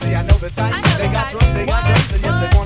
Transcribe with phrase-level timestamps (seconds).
[0.00, 0.74] See, I know the type.
[0.98, 2.57] They got drunk, they got drugs, and yes, they.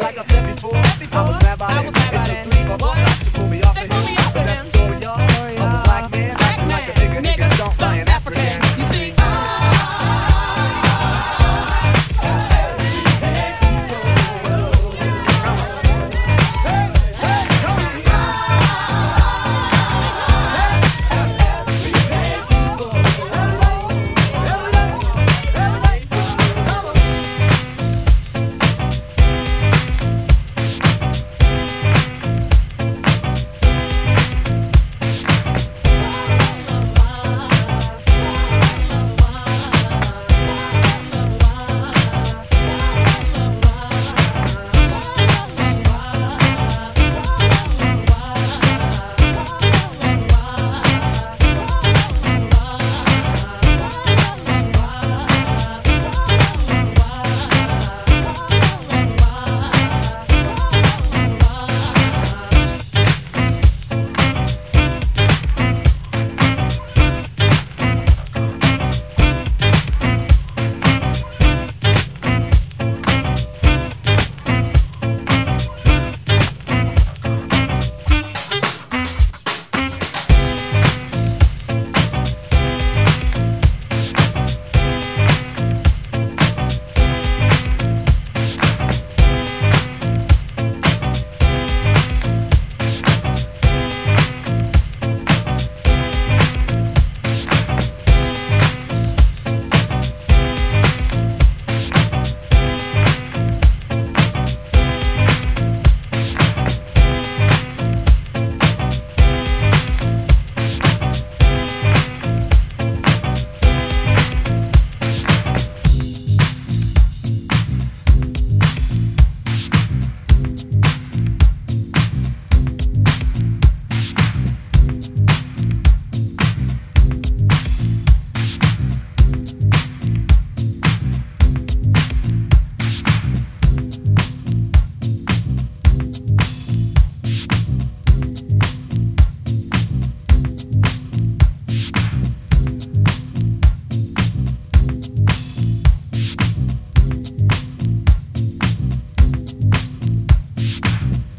[0.00, 0.87] like I said before.